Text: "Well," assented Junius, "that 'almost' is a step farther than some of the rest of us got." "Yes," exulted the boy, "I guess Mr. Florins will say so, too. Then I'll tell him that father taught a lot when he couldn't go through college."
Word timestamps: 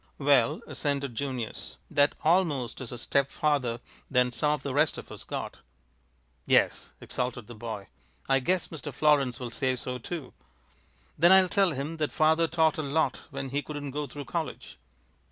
"Well," 0.17 0.61
assented 0.65 1.13
Junius, 1.13 1.77
"that 1.91 2.15
'almost' 2.23 2.81
is 2.81 2.91
a 2.91 2.97
step 2.97 3.29
farther 3.29 3.79
than 4.09 4.31
some 4.31 4.53
of 4.53 4.63
the 4.63 4.73
rest 4.73 4.97
of 4.97 5.11
us 5.11 5.23
got." 5.23 5.59
"Yes," 6.47 6.89
exulted 6.99 7.45
the 7.45 7.53
boy, 7.53 7.85
"I 8.27 8.39
guess 8.39 8.69
Mr. 8.69 8.91
Florins 8.91 9.39
will 9.39 9.51
say 9.51 9.75
so, 9.75 9.99
too. 9.99 10.33
Then 11.19 11.31
I'll 11.31 11.47
tell 11.47 11.73
him 11.73 11.97
that 11.97 12.11
father 12.11 12.47
taught 12.47 12.79
a 12.79 12.81
lot 12.81 13.21
when 13.29 13.49
he 13.49 13.61
couldn't 13.61 13.91
go 13.91 14.07
through 14.07 14.25
college." 14.25 14.79